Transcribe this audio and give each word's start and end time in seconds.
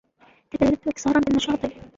تبدلت 0.51 0.87
اكسارا 0.87 1.19
بالنشاط 1.19 1.59